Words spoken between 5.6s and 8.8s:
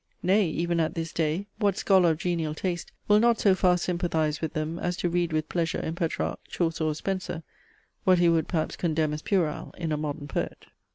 in Petrarch, Chaucer, or Spenser, what he would perhaps